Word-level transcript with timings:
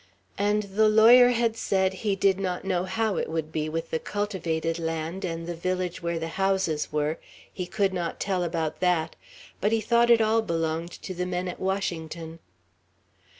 And 0.39 0.63
the 0.63 0.89
lawyer 0.89 1.29
had 1.29 1.55
said, 1.55 1.93
he 2.01 2.15
did 2.15 2.39
not 2.39 2.65
know 2.65 2.85
how 2.85 3.17
it 3.17 3.29
would 3.29 3.51
be 3.51 3.69
with 3.69 3.91
the 3.91 3.99
cultivated 3.99 4.79
land, 4.79 5.23
and 5.23 5.45
the 5.45 5.53
village 5.53 6.01
where 6.01 6.17
the 6.17 6.27
houses 6.41 6.91
were, 6.91 7.19
he 7.53 7.67
could 7.67 7.93
not 7.93 8.19
tell 8.19 8.43
about 8.43 8.79
that; 8.79 9.15
but 9.61 9.71
he 9.71 9.79
thought 9.79 10.09
it 10.09 10.19
all 10.19 10.41
belonged 10.41 10.93
to 11.03 11.13
the 11.13 11.27
men 11.27 11.47
at 11.47 11.59
Washington. 11.59 12.39